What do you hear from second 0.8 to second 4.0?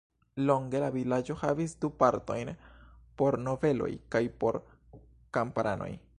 la vilaĝo havis du partojn, por nobeloj